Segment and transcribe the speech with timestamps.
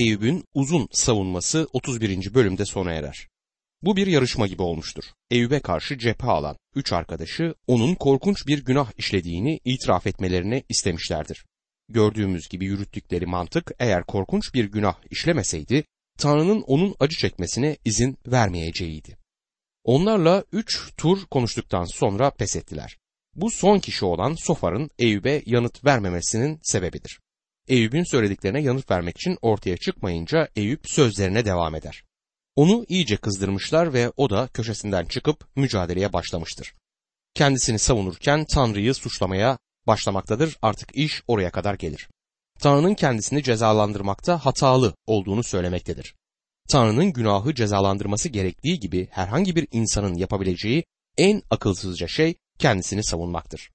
[0.00, 2.34] Eyüp'ün uzun savunması 31.
[2.34, 3.28] bölümde sona erer.
[3.82, 5.04] Bu bir yarışma gibi olmuştur.
[5.30, 11.44] Eyüp'e karşı cephe alan üç arkadaşı onun korkunç bir günah işlediğini itiraf etmelerini istemişlerdir.
[11.88, 15.84] Gördüğümüz gibi yürüttükleri mantık eğer korkunç bir günah işlemeseydi
[16.18, 19.16] Tanrı'nın onun acı çekmesine izin vermeyeceğiydi.
[19.84, 22.98] Onlarla üç tur konuştuktan sonra pes ettiler.
[23.34, 27.20] Bu son kişi olan Sofar'ın Eyüp'e yanıt vermemesinin sebebidir.
[27.68, 32.04] Eyüp'ün söylediklerine yanıt vermek için ortaya çıkmayınca Eyüp sözlerine devam eder.
[32.56, 36.74] Onu iyice kızdırmışlar ve o da köşesinden çıkıp mücadeleye başlamıştır.
[37.34, 42.08] Kendisini savunurken Tanrı'yı suçlamaya başlamaktadır artık iş oraya kadar gelir.
[42.60, 46.14] Tanrı'nın kendisini cezalandırmakta hatalı olduğunu söylemektedir.
[46.68, 50.84] Tanrı'nın günahı cezalandırması gerektiği gibi herhangi bir insanın yapabileceği
[51.18, 53.70] en akılsızca şey kendisini savunmaktır.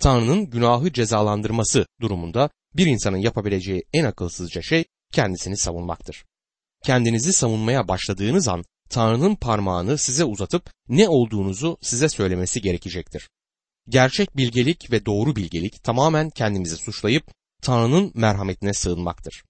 [0.00, 6.24] Tanrı'nın günahı cezalandırması durumunda bir insanın yapabileceği en akılsızca şey kendisini savunmaktır.
[6.84, 13.28] Kendinizi savunmaya başladığınız an Tanrı'nın parmağını size uzatıp ne olduğunuzu size söylemesi gerekecektir.
[13.88, 17.24] Gerçek bilgelik ve doğru bilgelik tamamen kendimizi suçlayıp
[17.62, 19.44] Tanrı'nın merhametine sığınmaktır.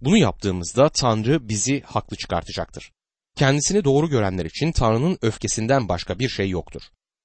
[0.00, 2.92] Bunu yaptığımızda Tanrı bizi haklı çıkartacaktır.
[3.36, 6.82] Kendisini doğru görenler için Tanrı'nın öfkesinden başka bir şey yoktur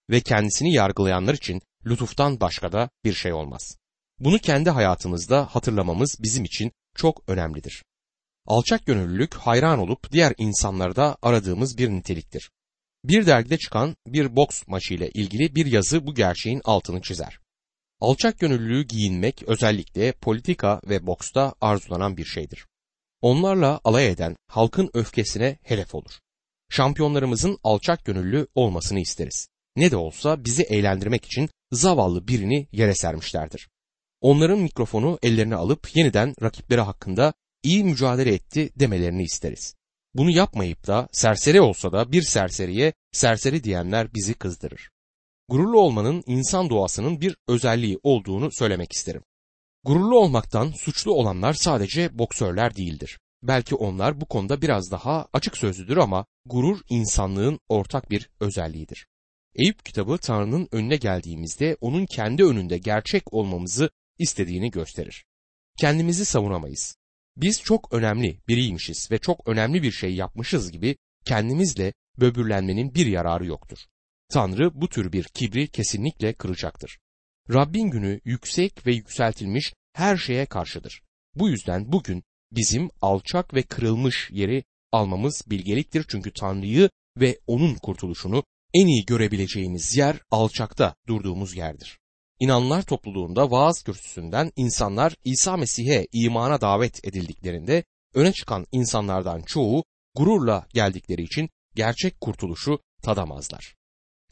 [0.10, 3.79] ve kendisini yargılayanlar için lütuftan başka da bir şey olmaz.
[4.20, 7.84] Bunu kendi hayatımızda hatırlamamız bizim için çok önemlidir.
[8.46, 12.52] Alçak gönüllülük hayran olup diğer insanlarda aradığımız bir niteliktir.
[13.04, 17.40] Bir dergide çıkan bir boks maçı ile ilgili bir yazı bu gerçeğin altını çizer.
[18.00, 22.66] Alçak gönüllülüğü giyinmek özellikle politika ve boksta arzulanan bir şeydir.
[23.22, 26.12] Onlarla alay eden halkın öfkesine hedef olur.
[26.70, 29.48] Şampiyonlarımızın alçak gönüllü olmasını isteriz.
[29.76, 33.70] Ne de olsa bizi eğlendirmek için zavallı birini yere sermişlerdir.
[34.22, 39.76] Onların mikrofonu ellerine alıp yeniden rakipleri hakkında iyi mücadele etti demelerini isteriz.
[40.14, 44.90] Bunu yapmayıp da serseri olsa da bir serseriye serseri diyenler bizi kızdırır.
[45.50, 49.24] Gururlu olmanın insan doğasının bir özelliği olduğunu söylemek isterim.
[49.84, 53.20] Gururlu olmaktan suçlu olanlar sadece boksörler değildir.
[53.44, 59.08] Belki onlar bu konuda biraz daha açık sözlüdür ama gurur insanlığın ortak bir özelliğidir.
[59.56, 65.26] Eyüp kitabı Tanrı'nın önüne geldiğimizde onun kendi önünde gerçek olmamızı istediğini gösterir.
[65.78, 66.96] Kendimizi savunamayız.
[67.38, 73.46] Biz çok önemli biriymişiz ve çok önemli bir şey yapmışız gibi kendimizle böbürlenmenin bir yararı
[73.46, 73.78] yoktur.
[74.30, 77.00] Tanrı bu tür bir kibri kesinlikle kıracaktır.
[77.54, 81.02] Rabbin günü yüksek ve yükseltilmiş her şeye karşıdır.
[81.36, 88.44] Bu yüzden bugün bizim alçak ve kırılmış yeri almamız bilgeliktir çünkü Tanrı'yı ve onun kurtuluşunu
[88.74, 92.00] en iyi görebileceğimiz yer alçakta durduğumuz yerdir.
[92.40, 97.84] İnanlar topluluğunda vaaz kürsüsünden insanlar İsa Mesih'e imana davet edildiklerinde
[98.14, 99.84] öne çıkan insanlardan çoğu
[100.16, 103.76] gururla geldikleri için gerçek kurtuluşu tadamazlar.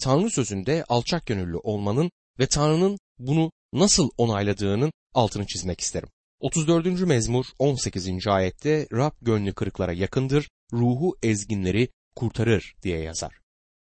[0.02, 6.10] Tanrı sözünde alçak gönüllü olmanın ve Tanrı'nın bunu nasıl onayladığının altını çizmek isterim.
[6.40, 6.86] 34.
[6.86, 8.28] mezmur 18.
[8.28, 13.40] ayette Rab gönlü kırıklara yakındır, ruhu ezginleri kurtarır diye yazar.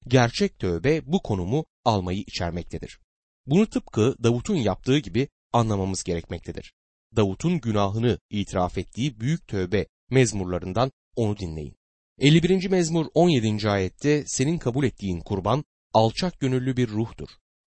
[0.08, 3.00] Gerçek tövbe bu konumu almayı içermektedir.
[3.50, 6.74] Bunu tıpkı Davut'un yaptığı gibi anlamamız gerekmektedir.
[7.16, 11.76] Davut'un günahını itiraf ettiği büyük tövbe mezmurlarından onu dinleyin.
[12.20, 12.70] 51.
[12.70, 13.70] mezmur 17.
[13.70, 17.30] ayette senin kabul ettiğin kurban alçak gönüllü bir ruhtur.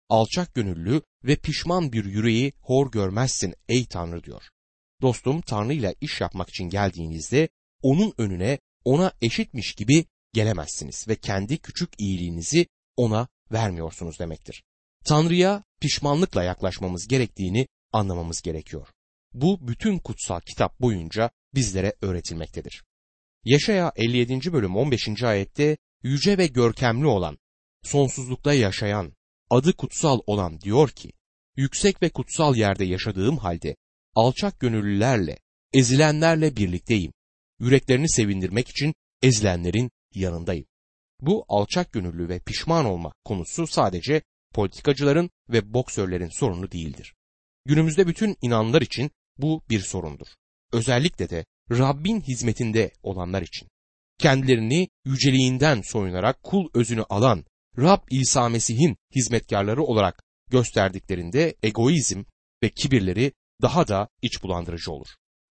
[0.08, 4.42] Alçak gönüllü ve pişman bir yüreği hor görmezsin ey Tanrı diyor.
[5.02, 7.48] Dostum Tanrı ile iş yapmak için geldiğinizde
[7.82, 12.66] onun önüne ona eşitmiş gibi gelemezsiniz ve kendi küçük iyiliğinizi
[12.96, 14.64] ona vermiyorsunuz demektir.
[15.06, 18.88] Tanrı'ya pişmanlıkla yaklaşmamız gerektiğini anlamamız gerekiyor.
[19.34, 22.84] Bu bütün kutsal kitap boyunca bizlere öğretilmektedir.
[23.44, 24.52] Yaşaya 57.
[24.52, 25.22] bölüm 15.
[25.22, 27.38] ayette yüce ve görkemli olan,
[27.82, 29.12] sonsuzlukta yaşayan,
[29.50, 31.12] adı kutsal olan diyor ki,
[31.56, 33.76] yüksek ve kutsal yerde yaşadığım halde
[34.14, 35.38] alçak gönüllülerle,
[35.72, 37.12] ezilenlerle birlikteyim.
[37.58, 40.66] Yüreklerini sevindirmek için ezilenlerin yanındayım.
[41.20, 44.22] Bu alçak gönüllü ve pişman olma konusu sadece
[44.56, 47.14] politikacıların ve boksörlerin sorunu değildir.
[47.64, 50.26] Günümüzde bütün inanlar için bu bir sorundur.
[50.72, 53.68] Özellikle de Rabbin hizmetinde olanlar için.
[54.18, 57.44] Kendilerini yüceliğinden soyunarak kul özünü alan
[57.78, 62.24] Rab İsa Mesih'in hizmetkarları olarak gösterdiklerinde egoizm
[62.62, 63.32] ve kibirleri
[63.62, 65.08] daha da iç bulandırıcı olur.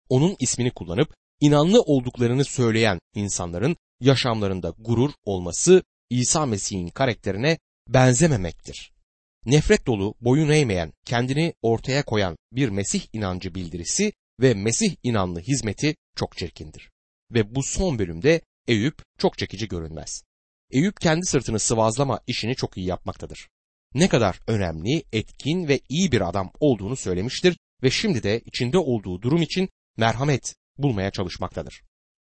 [0.09, 7.57] Onun ismini kullanıp inanlı olduklarını söyleyen insanların yaşamlarında gurur olması İsa Mesih'in karakterine
[7.88, 8.92] benzememektir.
[9.45, 15.95] Nefret dolu, boyun eğmeyen, kendini ortaya koyan bir Mesih inancı bildirisi ve Mesih inanlı hizmeti
[16.15, 16.89] çok çirkindir.
[17.31, 20.23] ve bu son bölümde Eyüp çok çekici görünmez.
[20.71, 23.47] Eyüp kendi sırtını sıvazlama işini çok iyi yapmaktadır.
[23.93, 29.21] Ne kadar önemli, etkin ve iyi bir adam olduğunu söylemiştir ve şimdi de içinde olduğu
[29.21, 31.81] durum için merhamet bulmaya çalışmaktadır.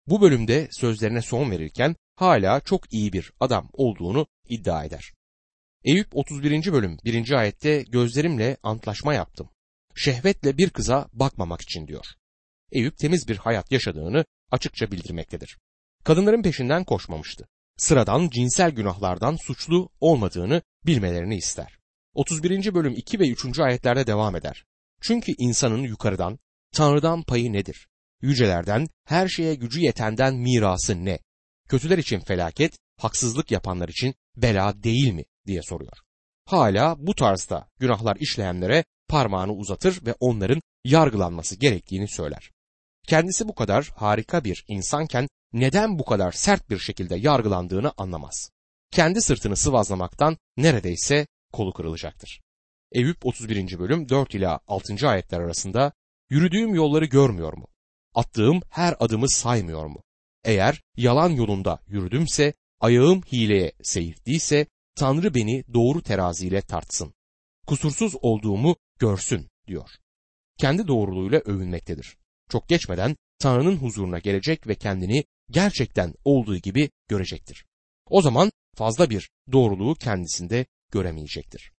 [0.07, 5.13] Bu bölümde sözlerine son verirken hala çok iyi bir adam olduğunu iddia eder.
[5.87, 6.71] Eyüp 31.
[6.73, 7.31] bölüm 1.
[7.31, 9.49] ayette gözlerimle antlaşma yaptım.
[9.95, 12.05] Şehvetle bir kıza bakmamak için diyor.
[12.71, 15.57] Eyüp temiz bir hayat yaşadığını açıkça bildirmektedir.
[16.03, 17.47] Kadınların peşinden koşmamıştı.
[17.77, 21.79] Sıradan cinsel günahlardan suçlu olmadığını bilmelerini ister.
[22.13, 22.73] 31.
[22.73, 23.59] bölüm 2 ve 3.
[23.59, 24.65] ayetlerde devam eder.
[25.01, 26.39] Çünkü insanın yukarıdan,
[26.73, 27.87] Tanrı'dan payı nedir?
[28.21, 31.19] Yücelerden, her şeye gücü yetenden mirası ne?
[31.69, 35.23] Kötüler için felaket, haksızlık yapanlar için bela değil mi?
[35.47, 35.97] Diye soruyor.
[36.45, 42.51] Hala bu tarzda günahlar işleyenlere parmağını uzatır ve onların yargılanması gerektiğini söyler.
[43.07, 48.51] Kendisi bu kadar harika bir insanken neden bu kadar sert bir şekilde yargılandığını anlamaz.
[48.91, 52.41] Kendi sırtını sıvazlamaktan neredeyse kolu kırılacaktır.
[52.91, 53.79] Eyüp 31.
[53.79, 55.09] bölüm 4 ila 6.
[55.09, 55.91] ayetler arasında
[56.29, 57.67] yürüdüğüm yolları görmüyor mu?
[58.15, 60.03] Attığım her adımı saymıyor mu?
[60.43, 64.65] Eğer yalan yolunda yürüdümse, ayağım hileye seyirttiyse,
[64.97, 67.13] Tanrı beni doğru teraziyle tartsın.
[67.67, 69.89] Kusursuz olduğumu görsün diyor.
[70.57, 72.17] Kendi doğruluğuyla övünmektedir.
[72.49, 77.65] Çok geçmeden Tanrı'nın huzuruna gelecek ve kendini gerçekten olduğu gibi görecektir.
[78.09, 81.71] O zaman fazla bir doğruluğu kendisinde göremeyecektir.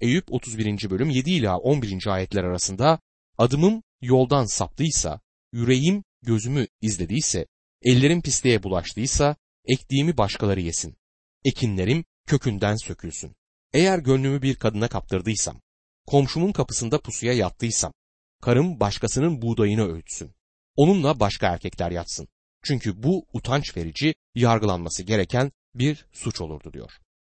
[0.00, 0.90] Eyüp 31.
[0.90, 2.06] bölüm 7 ila 11.
[2.06, 2.98] ayetler arasında
[3.38, 5.20] adımım yoldan saptıysa,
[5.52, 7.46] yüreğim gözümü izlediyse,
[7.82, 10.96] ellerim pisliğe bulaştıysa, ektiğimi başkaları yesin.
[11.44, 13.36] Ekinlerim kökünden sökülsün.
[13.72, 15.60] Eğer gönlümü bir kadına kaptırdıysam,
[16.06, 17.92] komşumun kapısında pusuya yattıysam,
[18.42, 20.32] karım başkasının buğdayını öğütsün.
[20.76, 22.28] Onunla başka erkekler yatsın.
[22.64, 26.92] Çünkü bu utanç verici, yargılanması gereken bir suç olurdu diyor.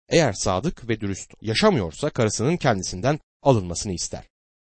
[0.09, 4.25] Eğer sadık ve dürüst yaşamıyorsa karısının kendisinden alınmasını ister.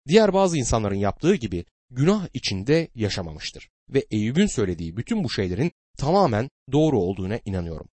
[0.09, 6.51] Diğer bazı insanların yaptığı gibi günah içinde yaşamamıştır ve Eyüp'ün söylediği bütün bu şeylerin tamamen
[6.73, 7.89] doğru olduğuna inanıyorum.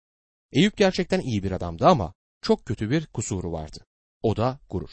[0.51, 3.85] Eyüp gerçekten iyi bir adamdı ama çok kötü bir kusuru vardı.
[4.21, 4.91] O da gurur.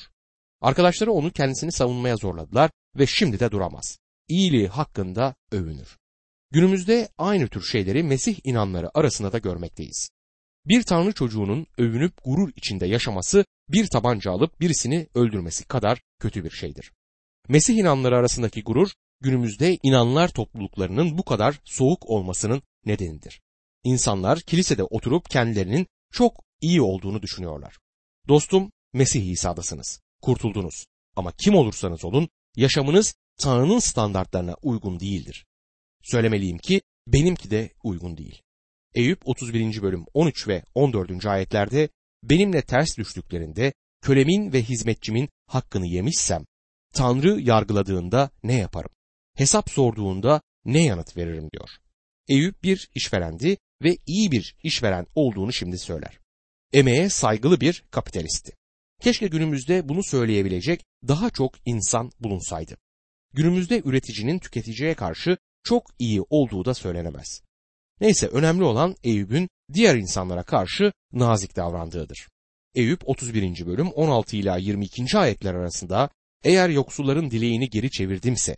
[0.60, 3.98] Arkadaşları onu kendisini savunmaya zorladılar ve şimdi de duramaz.
[4.28, 5.98] İyiliği hakkında övünür.
[6.50, 10.10] Günümüzde aynı tür şeyleri Mesih inanları arasında da görmekteyiz.
[10.66, 16.50] Bir tanrı çocuğunun övünüp gurur içinde yaşaması bir tabanca alıp birisini öldürmesi kadar kötü bir
[16.50, 16.92] şeydir.
[17.48, 23.40] Mesih inanları arasındaki gurur günümüzde inanlar topluluklarının bu kadar soğuk olmasının nedenidir.
[23.84, 27.78] İnsanlar kilisede oturup kendilerinin çok iyi olduğunu düşünüyorlar.
[28.28, 30.00] Dostum Mesih İsa'dasınız.
[30.22, 30.86] Kurtuldunuz.
[31.16, 35.46] Ama kim olursanız olun yaşamınız Tanrı'nın standartlarına uygun değildir.
[36.02, 38.42] Söylemeliyim ki benimki de uygun değil.
[38.94, 39.82] Eyüp 31.
[39.82, 41.26] bölüm 13 ve 14.
[41.26, 41.88] ayetlerde
[42.22, 43.72] benimle ters düştüklerinde
[44.02, 46.44] kölemin ve hizmetçimin hakkını yemişsem
[46.94, 48.90] Tanrı yargıladığında ne yaparım?
[49.34, 51.68] Hesap sorduğunda ne yanıt veririm diyor.
[52.28, 56.18] Eyüp bir işverendi ve iyi bir işveren olduğunu şimdi söyler.
[56.72, 58.52] Emeğe saygılı bir kapitalistti.
[59.00, 62.76] Keşke günümüzde bunu söyleyebilecek daha çok insan bulunsaydı.
[63.34, 67.42] Günümüzde üreticinin tüketiciye karşı çok iyi olduğu da söylenemez.
[68.00, 72.28] Neyse önemli olan Eyüp'ün diğer insanlara karşı nazik davrandığıdır.
[72.74, 73.66] Eyüp 31.
[73.66, 75.18] bölüm 16 ila 22.
[75.18, 76.10] ayetler arasında
[76.44, 78.56] eğer yoksulların dileğini geri çevirdimse,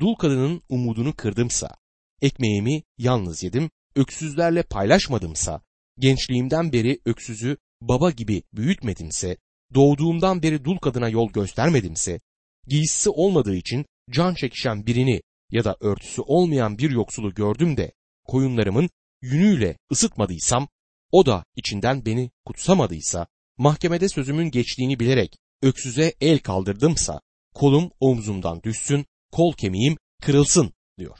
[0.00, 1.76] dul kadının umudunu kırdımsa,
[2.22, 5.62] ekmeğimi yalnız yedim, öksüzlerle paylaşmadımsa,
[5.98, 9.36] gençliğimden beri öksüzü baba gibi büyütmedimse,
[9.74, 12.20] doğduğumdan beri dul kadına yol göstermedimse,
[12.66, 17.92] giysisi olmadığı için can çekişen birini ya da örtüsü olmayan bir yoksulu gördüm de
[18.24, 18.90] koyunlarımın
[19.22, 20.68] yünüyle ısıtmadıysam,
[21.12, 23.26] o da içinden beni kutsamadıysa,
[23.58, 27.20] mahkemede sözümün geçtiğini bilerek öksüze el kaldırdımsa,
[27.54, 31.18] kolum omzumdan düşsün, kol kemiğim kırılsın diyor.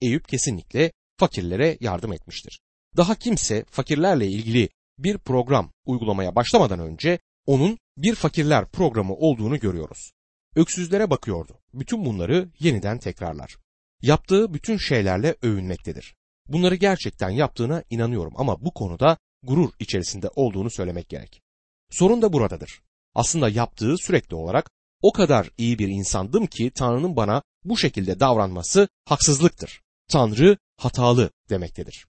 [0.00, 2.60] Eyüp kesinlikle fakirlere yardım etmiştir.
[2.96, 4.68] Daha kimse fakirlerle ilgili
[4.98, 10.12] bir program uygulamaya başlamadan önce onun bir fakirler programı olduğunu görüyoruz.
[10.56, 11.58] Öksüzlere bakıyordu.
[11.74, 13.56] Bütün bunları yeniden tekrarlar.
[14.02, 16.14] Yaptığı bütün şeylerle övünmektedir.
[16.48, 21.42] Bunları gerçekten yaptığına inanıyorum ama bu konuda gurur içerisinde olduğunu söylemek gerek.
[21.90, 22.80] Sorun da buradadır.
[23.14, 24.70] Aslında yaptığı sürekli olarak
[25.02, 29.82] o kadar iyi bir insandım ki Tanrı'nın bana bu şekilde davranması haksızlıktır.
[30.08, 32.06] Tanrı hatalı demektedir.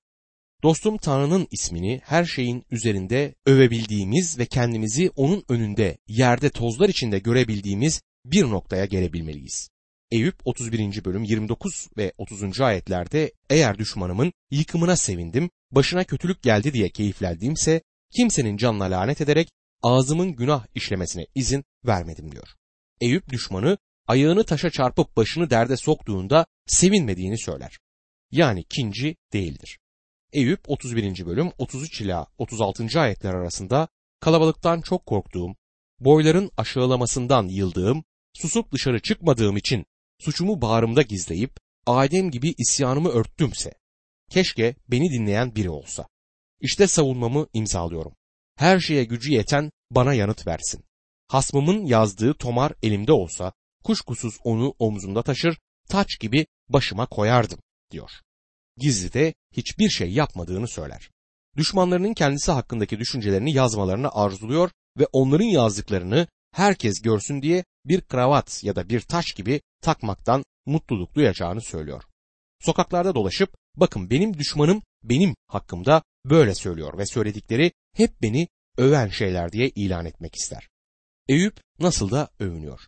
[0.64, 8.02] Dostum Tanrı'nın ismini her şeyin üzerinde övebildiğimiz ve kendimizi onun önünde yerde tozlar içinde görebildiğimiz
[8.26, 9.70] bir noktaya gelebilmeliyiz.
[10.12, 11.06] Eyüp 31.
[11.06, 12.62] bölüm 29 ve 30.
[12.62, 17.82] ayetlerde eğer düşmanımın yıkımına sevindim, başına kötülük geldi diye keyiflendiğimse
[18.16, 19.50] kimsenin canına lanet ederek
[19.84, 22.48] ağzımın günah işlemesine izin vermedim diyor.
[23.02, 27.78] Eyüp düşmanı ayağını taşa çarpıp başını derde soktuğunda sevinmediğini söyler.
[28.32, 29.80] Yani kinci değildir.
[30.34, 31.26] Eyüp 31.
[31.26, 33.00] bölüm 33 ila 36.
[33.00, 33.88] ayetler arasında
[34.20, 35.56] kalabalıktan çok korktuğum,
[36.00, 38.04] boyların aşağılamasından yıldığım,
[38.34, 39.86] susup dışarı çıkmadığım için
[40.20, 43.74] suçumu bağrımda gizleyip Adem gibi isyanımı örttümse,
[44.30, 46.08] keşke beni dinleyen biri olsa.
[46.62, 48.14] İşte savunmamı imzalıyorum.
[48.56, 50.84] Her şeye gücü yeten bana yanıt versin.
[51.28, 53.54] Hasmımın yazdığı tomar elimde olsa,
[53.84, 55.58] kuşkusuz onu omzumda taşır,
[55.90, 57.60] taç gibi başıma koyardım,
[57.92, 58.12] diyor.
[58.78, 61.10] Gizlide hiçbir şey yapmadığını söyler.
[61.58, 68.76] Düşmanlarının kendisi hakkındaki düşüncelerini yazmalarını arzuluyor ve onların yazdıklarını herkes görsün diye bir kravat ya
[68.76, 72.04] da bir taş gibi takmaktan mutluluk duyacağını söylüyor.
[72.60, 79.52] Sokaklarda dolaşıp bakın benim düşmanım benim hakkımda böyle söylüyor ve söyledikleri hep beni öven şeyler
[79.52, 80.70] diye ilan etmek ister.
[81.28, 82.80] Eyüp nasıl da övünüyor.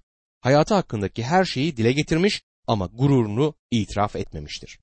[0.41, 4.79] Hayatı hakkındaki her şeyi dile getirmiş ama gururunu itiraf etmemiştir.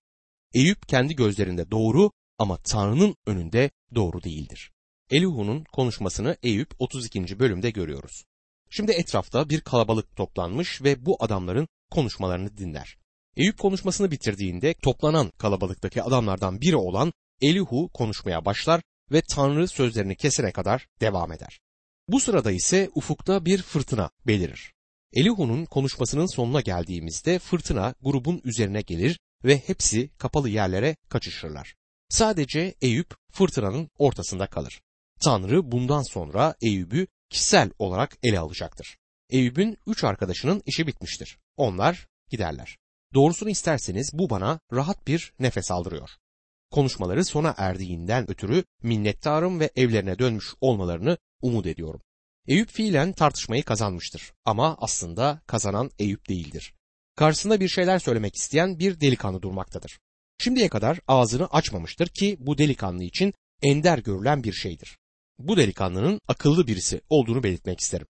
[0.57, 4.73] Eyüp kendi gözlerinde doğru ama Tanrı'nın önünde doğru değildir.
[5.11, 7.39] Elihu'nun konuşmasını Eyüp 32.
[7.39, 8.25] bölümde görüyoruz.
[8.71, 12.99] Şimdi etrafta bir kalabalık toplanmış ve bu adamların konuşmalarını dinler.
[13.37, 18.83] Eyüp konuşmasını bitirdiğinde toplanan kalabalıktaki adamlardan biri olan Elihu konuşmaya başlar
[19.13, 21.61] ve Tanrı sözlerini kesene kadar devam eder.
[22.09, 24.73] Bu sırada ise ufukta bir fırtına belirir.
[25.13, 31.75] Elihu'nun konuşmasının sonuna geldiğimizde fırtına grubun üzerine gelir ve hepsi kapalı yerlere kaçışırlar.
[32.09, 34.81] Sadece Eyüp fırtınanın ortasında kalır.
[35.21, 38.99] Tanrı bundan sonra Eyüp'ü kişisel olarak ele alacaktır.
[39.31, 41.39] Eyüp'ün üç arkadaşının işi bitmiştir.
[41.57, 42.79] Onlar giderler.
[43.15, 46.11] Doğrusunu isterseniz bu bana rahat bir nefes aldırıyor.
[46.71, 52.01] Konuşmaları sona erdiğinden ötürü minnettarım ve evlerine dönmüş olmalarını umut ediyorum.
[52.47, 56.75] Eyüp fiilen tartışmayı kazanmıştır ama aslında kazanan Eyüp değildir.
[57.17, 59.99] Karşısında bir şeyler söylemek isteyen bir delikanlı durmaktadır.
[60.39, 64.99] Şimdiye kadar ağzını açmamıştır ki bu delikanlı için ender görülen bir şeydir.
[65.39, 68.07] Bu delikanlının akıllı birisi olduğunu belirtmek isterim.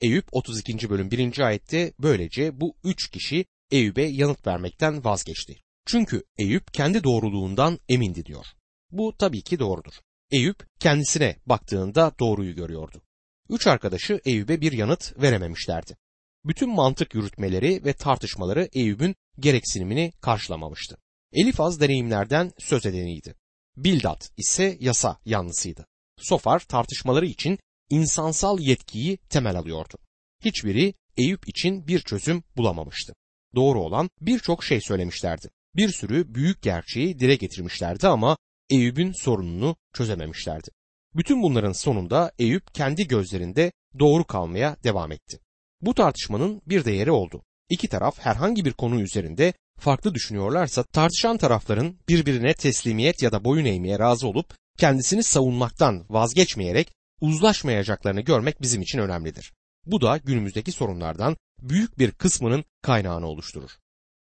[0.00, 0.90] Eyüp 32.
[0.90, 1.38] bölüm 1.
[1.38, 5.56] ayette böylece bu üç kişi Eyüp'e yanıt vermekten vazgeçti.
[5.86, 8.46] Çünkü Eyüp kendi doğruluğundan emindi diyor.
[8.90, 9.92] Bu tabii ki doğrudur.
[10.30, 13.02] Eyüp kendisine baktığında doğruyu görüyordu.
[13.50, 15.96] Üç arkadaşı Eyüp'e bir yanıt verememişlerdi.
[16.46, 20.98] Bütün mantık yürütmeleri ve tartışmaları Eyüp'ün gereksinimini karşılamamıştı.
[21.32, 23.34] Elifaz deneyimlerden söz edeniydi.
[23.76, 25.86] Bildat ise yasa yanlısıydı.
[26.16, 27.58] Sofar tartışmaları için
[27.90, 29.94] insansal yetkiyi temel alıyordu.
[30.44, 33.14] Hiçbiri Eyüp için bir çözüm bulamamıştı.
[33.54, 35.50] Doğru olan birçok şey söylemişlerdi.
[35.76, 38.36] Bir sürü büyük gerçeği dile getirmişlerdi ama
[38.70, 40.68] Eyüp'ün sorununu çözememişlerdi.
[41.14, 45.38] Bütün bunların sonunda Eyüp kendi gözlerinde doğru kalmaya devam etti.
[45.80, 47.42] Bu tartışmanın bir değeri oldu.
[47.68, 53.64] İki taraf herhangi bir konu üzerinde farklı düşünüyorlarsa tartışan tarafların birbirine teslimiyet ya da boyun
[53.64, 59.52] eğmeye razı olup kendisini savunmaktan vazgeçmeyerek uzlaşmayacaklarını görmek bizim için önemlidir.
[59.86, 63.70] Bu da günümüzdeki sorunlardan büyük bir kısmının kaynağını oluşturur.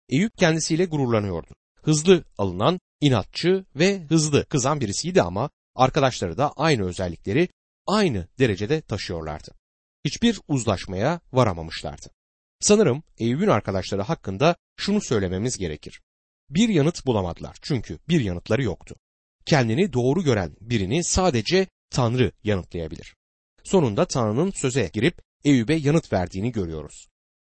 [0.10, 1.48] Eyüp kendisiyle gururlanıyordu.
[1.84, 7.50] Hızlı alınan, inatçı ve hızlı kızan birisiydi ama arkadaşları da aynı özellikleri
[7.88, 9.61] aynı derecede taşıyorlardı.
[10.06, 12.08] Hiçbir uzlaşmaya varamamışlardı.
[12.60, 16.02] Sanırım Eyüp'ün arkadaşları hakkında şunu söylememiz gerekir.
[16.50, 18.96] Bir yanıt bulamadılar çünkü bir yanıtları yoktu.
[19.46, 23.16] Kendini doğru gören birini sadece Tanrı yanıtlayabilir.
[23.64, 27.08] Sonunda Tanrı'nın söze girip Eyüp'e yanıt verdiğini görüyoruz.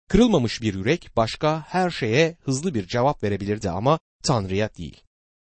[0.08, 5.04] Kırılmamış bir yürek başka her şeye hızlı bir cevap verebilirdi ama Tanrı'ya değil.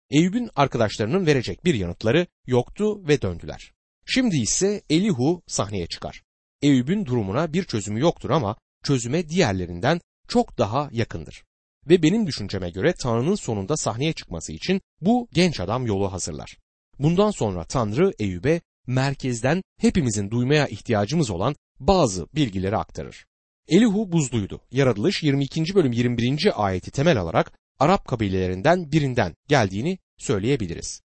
[0.09, 3.73] Eyüp'ün arkadaşlarının verecek bir yanıtları yoktu ve döndüler.
[4.05, 6.24] Şimdi ise Elihu sahneye çıkar.
[6.65, 11.43] Eyüp'ün durumuna bir çözümü yoktur ama çözüme diğerlerinden çok daha yakındır.
[11.89, 16.57] Ve benim düşünceme göre Tanrı'nın sonunda sahneye çıkması için bu genç adam yolu hazırlar.
[16.99, 23.25] Bundan sonra Tanrı Eyüp'e merkezden hepimizin duymaya ihtiyacımız olan bazı bilgileri aktarır.
[23.67, 24.61] Elihu buzluydu.
[24.71, 25.75] Yaratılış 22.
[25.75, 26.65] bölüm 21.
[26.65, 31.01] ayeti temel alarak Arap kabilelerinden birinden geldiğini söyleyebiliriz.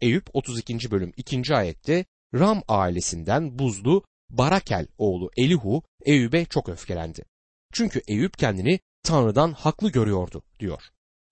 [0.00, 0.90] Eyüp 32.
[0.90, 1.54] bölüm 2.
[1.54, 7.24] ayette Ram ailesinden buzlu Barakel oğlu Elihu Eyüp'e çok öfkelendi.
[7.72, 10.82] Çünkü Eyüp kendini Tanrı'dan haklı görüyordu diyor.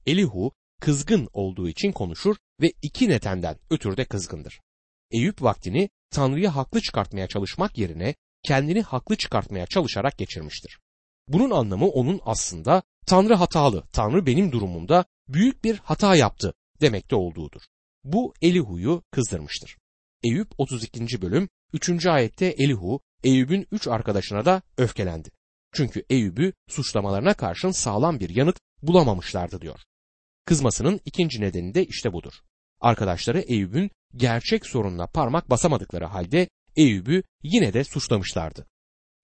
[0.06, 4.60] Elihu kızgın olduğu için konuşur ve iki nedenden ötürü de kızgındır.
[5.10, 10.78] Eyüp vaktini Tanrı'ya haklı çıkartmaya çalışmak yerine kendini haklı çıkartmaya çalışarak geçirmiştir.
[11.28, 17.62] Bunun anlamı onun aslında Tanrı hatalı, Tanrı benim durumumda büyük bir hata yaptı demekte olduğudur.
[18.04, 19.76] Bu Elihu'yu kızdırmıştır.
[20.24, 21.22] Eyüp 32.
[21.22, 22.06] bölüm 3.
[22.06, 25.30] ayette Elihu, Eyüp'ün üç arkadaşına da öfkelendi.
[25.72, 29.80] Çünkü Eyüp'ü suçlamalarına karşın sağlam bir yanıt bulamamışlardı diyor.
[30.44, 32.32] Kızmasının ikinci nedeni de işte budur.
[32.80, 38.66] Arkadaşları Eyüp'ün gerçek sorununa parmak basamadıkları halde Eyüp'ü yine de suçlamışlardı.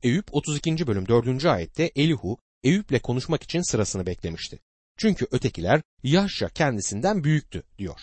[0.02, 0.86] Eyüp 32.
[0.86, 1.44] bölüm 4.
[1.44, 4.58] ayette Elihu Eyüp'le konuşmak için sırasını beklemişti.
[4.98, 8.00] Çünkü ötekiler yaşça kendisinden büyüktü diyor.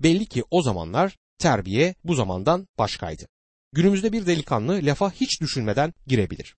[0.00, 3.26] Belli ki o zamanlar terbiye bu zamandan başkaydı.
[3.72, 6.56] Günümüzde bir delikanlı lafa hiç düşünmeden girebilir.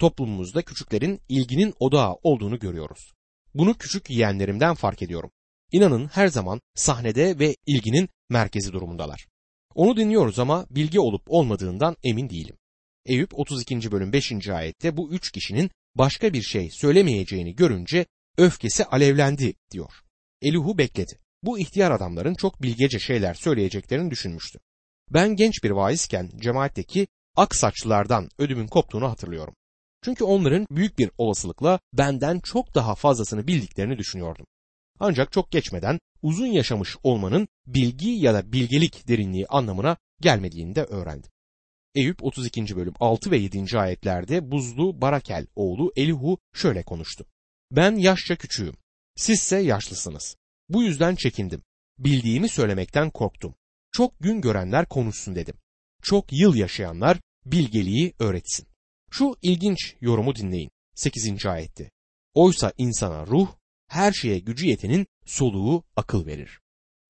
[0.00, 3.12] Toplumumuzda küçüklerin ilginin odağı olduğunu görüyoruz.
[3.54, 5.30] Bunu küçük yeğenlerimden fark ediyorum.
[5.72, 9.26] İnanın her zaman sahnede ve ilginin merkezi durumundalar.
[9.74, 12.56] Onu dinliyoruz ama bilgi olup olmadığından emin değilim.
[13.06, 13.92] Eyüp 32.
[13.92, 14.48] bölüm 5.
[14.48, 18.06] ayette bu üç kişinin başka bir şey söylemeyeceğini görünce
[18.38, 19.92] öfkesi alevlendi diyor.
[20.42, 21.18] Elihu bekledi.
[21.46, 24.58] Bu ihtiyar adamların çok bilgece şeyler söyleyeceklerini düşünmüştü.
[25.10, 29.54] Ben genç bir vaizken cemaatteki ak saçlılardan ödümün koptuğunu hatırlıyorum.
[30.04, 34.46] Çünkü onların büyük bir olasılıkla benden çok daha fazlasını bildiklerini düşünüyordum.
[35.00, 41.30] Ancak çok geçmeden uzun yaşamış olmanın bilgi ya da bilgelik derinliği anlamına gelmediğini de öğrendim.
[41.94, 42.76] Eyüp 32.
[42.76, 43.78] bölüm 6 ve 7.
[43.78, 47.26] ayetlerde buzlu Barakel oğlu Elihu şöyle konuştu.
[47.70, 48.74] Ben yaşça küçüğüm.
[49.16, 50.36] Sizse yaşlısınız.
[50.68, 51.62] Bu yüzden çekindim.
[51.98, 53.54] Bildiğimi söylemekten korktum.
[53.92, 55.54] Çok gün görenler konuşsun dedim.
[56.02, 58.66] Çok yıl yaşayanlar bilgeliği öğretsin.
[59.10, 60.70] Şu ilginç yorumu dinleyin.
[60.94, 61.46] 8.
[61.46, 61.90] ayette.
[62.34, 63.48] Oysa insana ruh,
[63.88, 66.60] her şeye gücü yetenin soluğu akıl verir.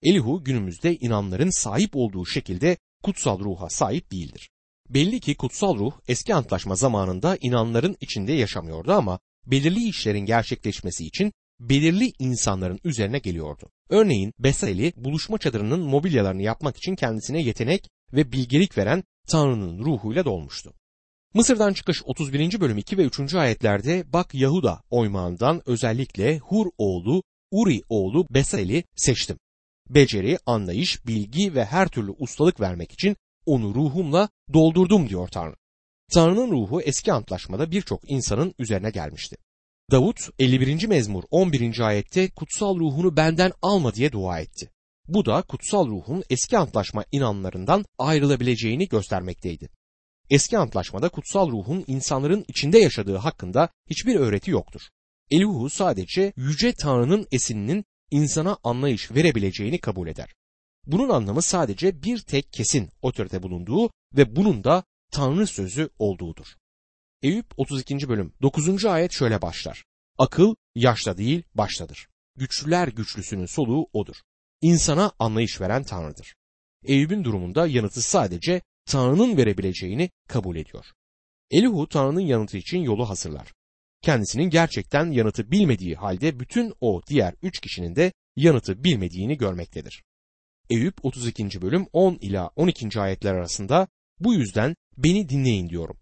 [0.02, 4.50] Elihu günümüzde inanların sahip olduğu şekilde kutsal ruha sahip değildir.
[4.88, 11.32] Belli ki kutsal ruh eski antlaşma zamanında inanların içinde yaşamıyordu ama belirli işlerin gerçekleşmesi için
[11.60, 13.70] belirli insanların üzerine geliyordu.
[13.88, 20.72] Örneğin Besaleli buluşma çadırının mobilyalarını yapmak için kendisine yetenek ve bilgelik veren Tanrı'nın ruhuyla dolmuştu.
[21.34, 22.60] Mısır'dan çıkış 31.
[22.60, 23.34] bölüm 2 ve 3.
[23.34, 29.38] ayetlerde bak Yahuda oymağından özellikle Hur oğlu Uri oğlu Besaleli seçtim.
[29.90, 33.16] Beceri, anlayış, bilgi ve her türlü ustalık vermek için
[33.46, 35.56] onu ruhumla doldurdum diyor Tanrı.
[36.12, 39.36] Tanrı'nın ruhu eski antlaşmada birçok insanın üzerine gelmişti.
[39.90, 40.86] Davut 51.
[40.86, 41.80] mezmur 11.
[41.80, 44.70] ayette kutsal ruhunu benden alma diye dua etti.
[45.08, 49.68] Bu da kutsal ruhun eski antlaşma inanlarından ayrılabileceğini göstermekteydi.
[50.30, 54.80] Eski antlaşmada kutsal ruhun insanların içinde yaşadığı hakkında hiçbir öğreti yoktur.
[55.30, 60.34] Elihu sadece yüce Tanrı'nın esininin insana anlayış verebileceğini kabul eder.
[60.86, 66.46] Bunun anlamı sadece bir tek kesin otorite bulunduğu ve bunun da Tanrı sözü olduğudur.
[67.22, 68.08] Eyüp 32.
[68.08, 68.84] bölüm 9.
[68.84, 69.84] ayet şöyle başlar.
[70.18, 72.08] Akıl yaşta değil baştadır.
[72.36, 74.16] Güçlüler güçlüsünün soluğu odur.
[74.60, 76.34] İnsana anlayış veren Tanrı'dır.
[76.84, 80.86] Eyüp'ün durumunda yanıtı sadece Tanrı'nın verebileceğini kabul ediyor.
[81.50, 83.54] Elihu Tanrı'nın yanıtı için yolu hazırlar.
[84.02, 90.04] Kendisinin gerçekten yanıtı bilmediği halde bütün o diğer üç kişinin de yanıtı bilmediğini görmektedir.
[90.70, 91.62] Eyüp 32.
[91.62, 93.00] bölüm 10 ila 12.
[93.00, 93.88] ayetler arasında
[94.20, 95.96] bu yüzden beni dinleyin diyorum.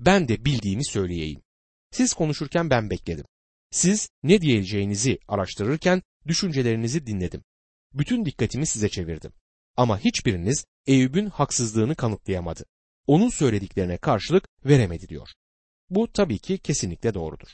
[0.00, 1.42] Ben de bildiğimi söyleyeyim.
[1.90, 3.24] Siz konuşurken ben bekledim.
[3.70, 7.42] Siz ne diyeceğinizi araştırırken düşüncelerinizi dinledim.
[7.94, 9.32] Bütün dikkatimi size çevirdim.
[9.76, 12.64] Ama hiçbiriniz Eyüp'ün haksızlığını kanıtlayamadı.
[13.06, 15.28] Onun söylediklerine karşılık veremedi diyor.
[15.90, 17.48] Bu tabii ki kesinlikle doğrudur.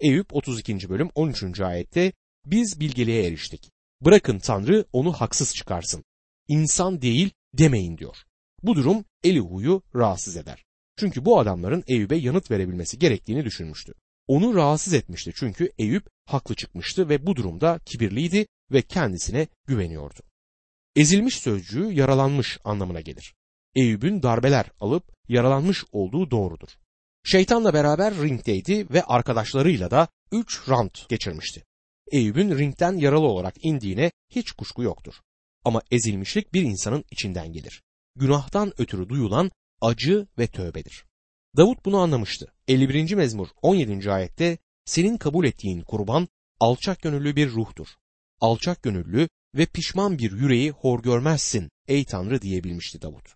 [0.00, 0.88] Eyüp 32.
[0.88, 1.60] bölüm 13.
[1.60, 2.12] ayette
[2.46, 3.70] biz bilgeliğe eriştik.
[4.00, 6.04] Bırakın Tanrı onu haksız çıkarsın.
[6.48, 8.16] İnsan değil demeyin diyor.
[8.62, 10.67] Bu durum Elihu'yu rahatsız eder.
[10.98, 13.94] Çünkü bu adamların Eyüp'e yanıt verebilmesi gerektiğini düşünmüştü.
[14.26, 20.20] Onu rahatsız etmişti çünkü Eyüp haklı çıkmıştı ve bu durumda kibirliydi ve kendisine güveniyordu.
[20.96, 23.34] Ezilmiş sözcüğü yaralanmış anlamına gelir.
[23.74, 26.68] Eyüp'ün darbeler alıp yaralanmış olduğu doğrudur.
[27.24, 31.64] Şeytanla beraber ringdeydi ve arkadaşlarıyla da 3 round geçirmişti.
[32.12, 35.14] Eyüp'ün ringden yaralı olarak indiğine hiç kuşku yoktur.
[35.64, 37.82] Ama ezilmişlik bir insanın içinden gelir.
[38.16, 39.50] Günahtan ötürü duyulan
[39.80, 41.04] acı ve tövbedir.
[41.56, 42.52] Davut bunu anlamıştı.
[42.68, 43.14] 51.
[43.14, 44.12] mezmur 17.
[44.12, 46.28] ayette senin kabul ettiğin kurban
[46.60, 47.88] alçak gönüllü bir ruhtur.
[48.40, 53.34] Alçak gönüllü ve pişman bir yüreği hor görmezsin ey Tanrı diyebilmişti Davut.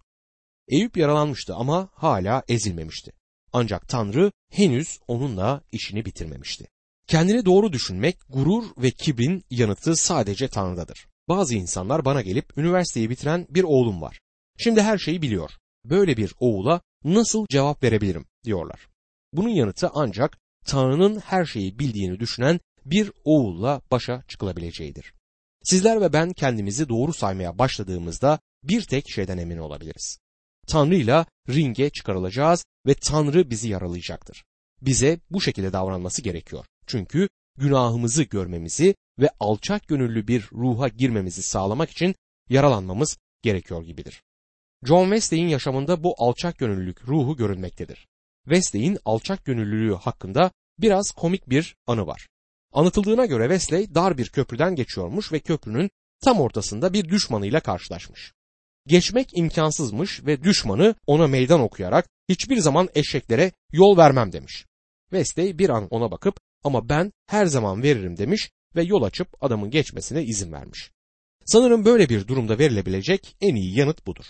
[0.69, 3.13] Eyüp yaralanmıştı ama hala ezilmemişti.
[3.53, 6.69] Ancak Tanrı henüz onunla işini bitirmemişti.
[7.07, 11.07] Kendini doğru düşünmek, gurur ve kibrin yanıtı sadece Tanrı'dadır.
[11.29, 14.21] Bazı insanlar bana gelip üniversiteyi bitiren bir oğlum var.
[14.59, 15.51] Şimdi her şeyi biliyor.
[15.85, 18.88] Böyle bir oğula nasıl cevap verebilirim diyorlar.
[19.33, 25.14] Bunun yanıtı ancak Tanrı'nın her şeyi bildiğini düşünen bir oğulla başa çıkılabileceğidir.
[25.62, 30.18] Sizler ve ben kendimizi doğru saymaya başladığımızda bir tek şeyden emin olabiliriz.
[30.66, 34.45] Tanrı ile ringe çıkarılacağız ve Tanrı bizi yaralayacaktır.
[34.81, 36.64] Bize bu şekilde davranması gerekiyor.
[36.87, 42.14] Çünkü günahımızı görmemizi ve alçak gönüllü bir ruha girmemizi sağlamak için
[42.49, 44.23] yaralanmamız gerekiyor gibidir.
[44.85, 48.09] John Wesley'in yaşamında bu alçak gönüllülük ruhu görünmektedir.
[48.45, 52.29] Wesley'in alçak gönüllülüğü hakkında biraz komik bir anı var.
[52.73, 55.90] Anlatıldığına göre Wesley dar bir köprüden geçiyormuş ve köprünün
[56.21, 58.33] tam ortasında bir düşmanıyla karşılaşmış.
[58.87, 64.66] Geçmek imkansızmış ve düşmanı ona meydan okuyarak hiçbir zaman eşeklere yol vermem demiş.
[65.11, 69.71] Wesley bir an ona bakıp ama ben her zaman veririm demiş ve yol açıp adamın
[69.71, 70.90] geçmesine izin vermiş.
[71.47, 74.25] Sanırım böyle bir durumda verilebilecek en iyi yanıt budur.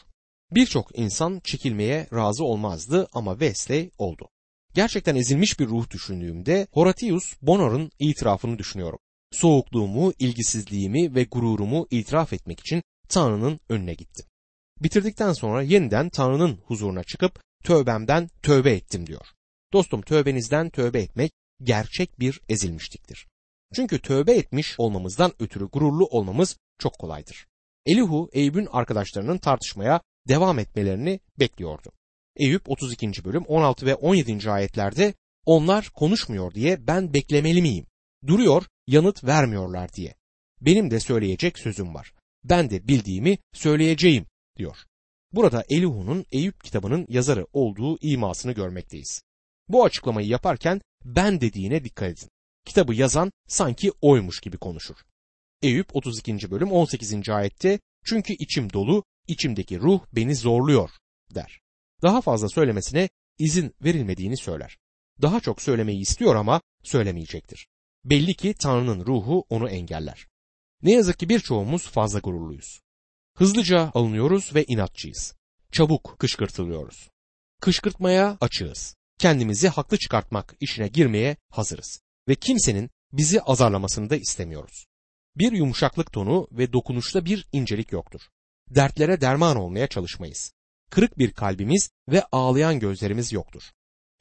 [0.55, 4.29] Birçok insan çekilmeye razı olmazdı ama Wesley oldu.
[4.75, 8.99] Gerçekten ezilmiş bir ruh düşündüğümde Horatius Bonor'un itirafını düşünüyorum.
[9.31, 14.27] Soğukluğumu, ilgisizliğimi ve gururumu itiraf etmek için Tanrı'nın önüne gittim.
[14.81, 19.27] Bitirdikten sonra yeniden Tanrı'nın huzuruna çıkıp tövbemden tövbe ettim diyor.
[19.73, 23.27] Dostum tövbenizden tövbe etmek gerçek bir ezilmişliktir.
[23.75, 27.47] Çünkü tövbe etmiş olmamızdan ötürü gururlu olmamız çok kolaydır.
[27.87, 31.93] Elihu Eyüp'ün arkadaşlarının tartışmaya devam etmelerini bekliyordu.
[32.37, 33.25] Eyüp 32.
[33.25, 34.51] bölüm 16 ve 17.
[34.51, 35.15] ayetlerde
[35.47, 37.87] onlar konuşmuyor diye ben beklemeli miyim?
[38.27, 40.15] Duruyor yanıt vermiyorlar diye.
[40.61, 42.13] Benim de söyleyecek sözüm var.
[42.45, 44.77] Ben de bildiğimi söyleyeceğim diyor.
[45.33, 49.23] Burada Elihu'nun Eyüp kitabının yazarı olduğu imasını görmekteyiz.
[49.69, 52.29] Bu açıklamayı yaparken ben dediğine dikkat edin.
[52.65, 54.97] Kitabı yazan sanki oymuş gibi konuşur.
[55.63, 56.51] Eyüp 32.
[56.51, 57.29] bölüm 18.
[57.29, 60.91] ayette çünkü içim dolu, içimdeki ruh beni zorluyor
[61.35, 61.61] der.
[62.03, 63.09] Daha fazla söylemesine
[63.39, 64.79] izin verilmediğini söyler.
[65.23, 67.69] Daha çok söylemeyi istiyor ama söylemeyecektir.
[68.05, 70.27] Belli ki Tanrı'nın ruhu onu engeller.
[70.83, 72.81] Ne yazık ki birçoğumuz fazla gururluyuz.
[73.37, 75.35] Hızlıca alınıyoruz ve inatçıyız.
[75.73, 77.11] Çabuk kışkırtılıyoruz.
[77.61, 78.97] Kışkırtmaya açığız.
[79.19, 84.87] Kendimizi haklı çıkartmak işine girmeye hazırız ve kimsenin bizi azarlamasını da istemiyoruz.
[85.37, 88.21] Bir yumuşaklık tonu ve dokunuşta bir incelik yoktur.
[88.75, 90.53] Dertlere derman olmaya çalışmayız.
[90.91, 93.63] Kırık bir kalbimiz ve ağlayan gözlerimiz yoktur.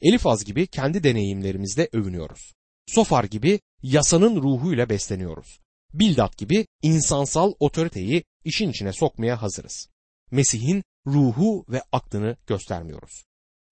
[0.00, 2.54] Elifaz gibi kendi deneyimlerimizle övünüyoruz.
[2.86, 5.60] Sofar gibi yasanın ruhuyla besleniyoruz.
[5.94, 9.88] Bildat gibi insansal otoriteyi işin içine sokmaya hazırız.
[10.30, 13.24] Mesih'in ruhu ve aklını göstermiyoruz.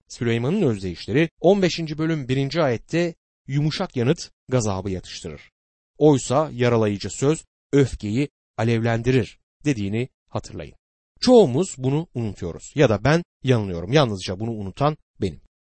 [0.09, 1.79] Süleyman'ın özdeyişleri 15.
[1.81, 2.57] bölüm 1.
[2.57, 3.15] ayette
[3.47, 5.51] yumuşak yanıt gazabı yatıştırır.
[5.99, 10.75] Oysa yaralayıcı söz öfkeyi alevlendirir dediğini hatırlayın.
[11.21, 13.93] Çoğumuz bunu unutuyoruz ya da ben yanılıyorum.
[13.93, 14.97] Yalnızca bunu unutan